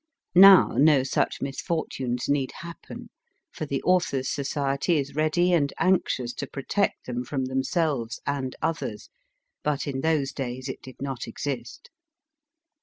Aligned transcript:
Now 0.33 0.69
no 0.79 1.03
such 1.03 1.43
misfortunes 1.43 2.27
need 2.27 2.53
happen, 2.61 3.11
for 3.51 3.67
the 3.67 3.83
Authors 3.83 4.29
Society 4.29 4.97
is 4.97 5.13
ready 5.13 5.53
and 5.53 5.71
anxious 5.77 6.33
to 6.33 6.47
protect 6.47 7.05
them 7.05 7.23
from 7.23 7.45
them 7.45 7.61
selves 7.63 8.19
and 8.25 8.55
others, 8.63 9.11
but 9.61 9.85
in 9.85 10.01
those 10.01 10.31
days 10.31 10.67
it 10.69 10.81
did 10.81 10.95
not 11.03 11.27
exist. 11.27 11.91